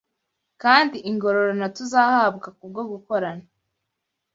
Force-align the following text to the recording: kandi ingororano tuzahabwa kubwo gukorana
kandi 0.61 0.97
ingororano 1.09 1.65
tuzahabwa 1.75 2.47
kubwo 2.59 2.81
gukorana 2.91 3.45